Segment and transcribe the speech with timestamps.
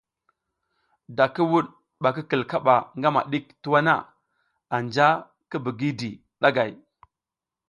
[1.17, 1.65] Da ki wuɗ
[2.01, 3.93] bak i kil kaɓa ngama ɗik tuwa na,
[4.75, 5.07] anja
[5.49, 6.09] ki bidi
[6.41, 6.71] ɗagay.